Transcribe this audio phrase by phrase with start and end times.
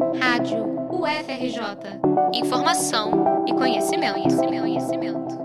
[0.00, 2.00] Rádio UFRJ.
[2.32, 5.38] Informação e conhecimento, conhecimento, conhecimento.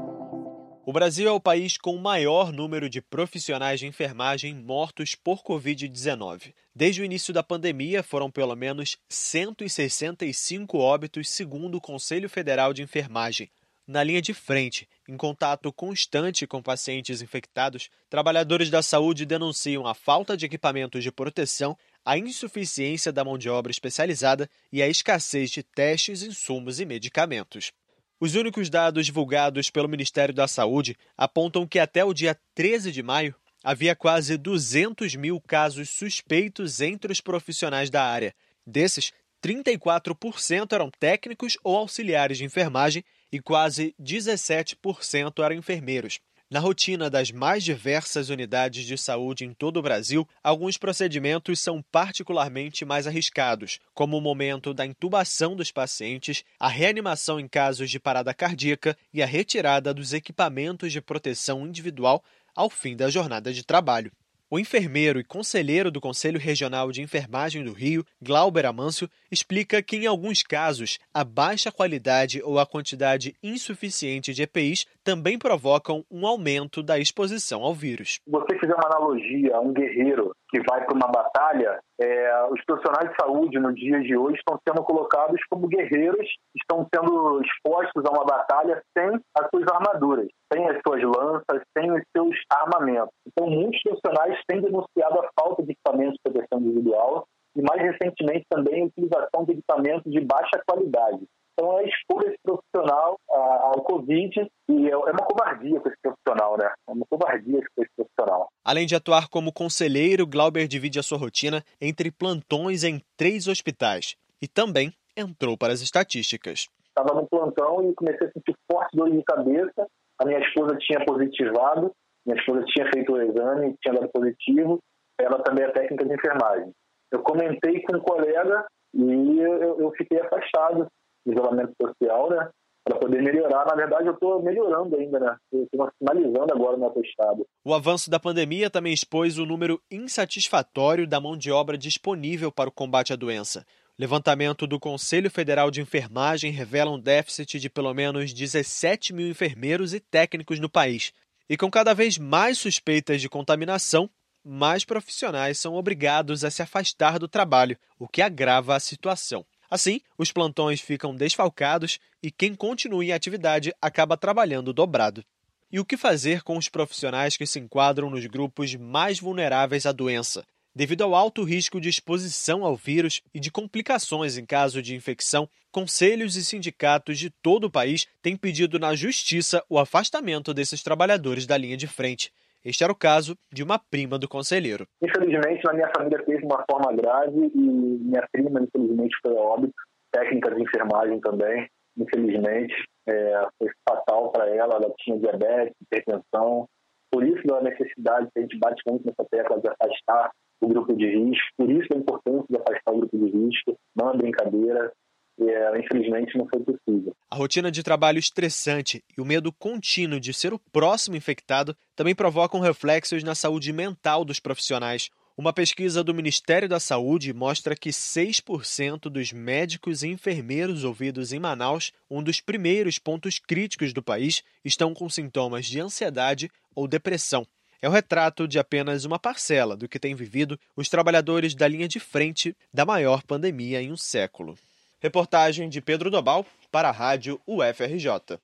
[0.86, 5.44] O Brasil é o país com o maior número de profissionais de enfermagem mortos por
[5.44, 6.54] Covid-19.
[6.74, 12.82] Desde o início da pandemia, foram pelo menos 165 óbitos, segundo o Conselho Federal de
[12.82, 13.50] Enfermagem.
[13.88, 19.94] Na linha de frente, em contato constante com pacientes infectados, trabalhadores da saúde denunciam a
[19.94, 25.52] falta de equipamentos de proteção, a insuficiência da mão de obra especializada e a escassez
[25.52, 27.72] de testes, insumos e medicamentos.
[28.20, 33.04] Os únicos dados divulgados pelo Ministério da Saúde apontam que até o dia 13 de
[33.04, 38.34] maio havia quase 200 mil casos suspeitos entre os profissionais da área.
[38.66, 39.12] Desses,
[39.46, 46.20] 34% eram técnicos ou auxiliares de enfermagem e quase 17% eram enfermeiros.
[46.48, 51.82] Na rotina das mais diversas unidades de saúde em todo o Brasil, alguns procedimentos são
[51.92, 58.00] particularmente mais arriscados, como o momento da intubação dos pacientes, a reanimação em casos de
[58.00, 62.24] parada cardíaca e a retirada dos equipamentos de proteção individual
[62.56, 64.12] ao fim da jornada de trabalho.
[64.48, 69.96] O enfermeiro e conselheiro do Conselho Regional de Enfermagem do Rio, Glauber Amâncio, explica que,
[69.96, 76.28] em alguns casos, a baixa qualidade ou a quantidade insuficiente de EPIs também provocam um
[76.28, 78.20] aumento da exposição ao vírus.
[78.28, 83.10] Você fizer uma analogia a um guerreiro que vai para uma batalha, é, os profissionais
[83.10, 88.12] de saúde no dia de hoje estão sendo colocados como guerreiros, estão sendo expostos a
[88.12, 93.12] uma batalha sem as suas armaduras, sem as suas lanças, sem os seus armamentos.
[93.38, 98.46] Então, muitos profissionais têm denunciado a falta de equipamentos de proteção individual e, mais recentemente,
[98.50, 101.28] também a utilização de equipamentos de baixa qualidade.
[101.54, 106.58] Então, é expor esse profissional ao Covid e é, é uma covardia com esse profissional,
[106.58, 106.72] né?
[106.88, 108.48] É uma covardia com esse profissional.
[108.64, 114.16] Além de atuar como conselheiro, Glauber divide a sua rotina entre plantões em três hospitais
[114.42, 116.68] e também entrou para as estatísticas.
[116.88, 119.88] Estava no plantão e comecei a sentir forte dor de cabeça.
[120.20, 121.92] A minha esposa tinha positivado,
[122.26, 124.80] minha esposa tinha feito o exame, tinha dado positivo.
[125.20, 126.72] Ela também é técnica de enfermagem.
[127.12, 130.88] Eu comentei com um colega e eu, eu fiquei afastado
[131.26, 132.50] isolamento social, né?
[132.84, 133.66] Para poder melhorar.
[133.66, 135.36] Na verdade, eu estou melhorando ainda, né?
[135.52, 137.46] Estou finalizando agora o meu atestado.
[137.64, 142.70] O avanço da pandemia também expôs o número insatisfatório da mão de obra disponível para
[142.70, 143.66] o combate à doença.
[143.98, 149.94] Levantamento do Conselho Federal de Enfermagem revela um déficit de pelo menos 17 mil enfermeiros
[149.94, 151.14] e técnicos no país.
[151.50, 154.10] E com cada vez mais suspeitas de contaminação,
[154.44, 159.46] mais profissionais são obrigados a se afastar do trabalho, o que agrava a situação.
[159.70, 165.26] Assim, os plantões ficam desfalcados e quem continua em atividade acaba trabalhando dobrado.
[165.72, 169.92] E o que fazer com os profissionais que se enquadram nos grupos mais vulneráveis à
[169.92, 170.46] doença?
[170.78, 175.48] Devido ao alto risco de exposição ao vírus e de complicações em caso de infecção,
[175.72, 181.48] conselhos e sindicatos de todo o país têm pedido na justiça o afastamento desses trabalhadores
[181.48, 182.30] da linha de frente.
[182.62, 184.86] Este era o caso de uma prima do conselheiro.
[185.02, 189.74] Infelizmente, na minha família teve uma forma grave e minha prima, infelizmente, foi óbito.
[190.12, 192.76] Técnica de enfermagem também, infelizmente.
[193.08, 196.68] É, foi fatal para ela, ela tinha diabetes, hipertensão.
[197.10, 200.32] Por isso a necessidade, a gente bate muito nessa tecla de afastar
[200.66, 204.12] o grupo de risco, por isso a importância de afastar o grupo de risco, não
[204.12, 204.92] é brincadeira,
[205.38, 207.16] e, é, infelizmente não foi possível.
[207.30, 212.16] A rotina de trabalho estressante e o medo contínuo de ser o próximo infectado também
[212.16, 215.10] provocam reflexos na saúde mental dos profissionais.
[215.38, 221.40] Uma pesquisa do Ministério da Saúde mostra que 6% dos médicos e enfermeiros ouvidos em
[221.40, 227.46] Manaus, um dos primeiros pontos críticos do país, estão com sintomas de ansiedade ou depressão.
[227.86, 231.88] É o retrato de apenas uma parcela do que têm vivido os trabalhadores da linha
[231.88, 234.58] de frente da maior pandemia em um século.
[235.00, 238.40] Reportagem de Pedro Dobal para a Rádio UFRJ.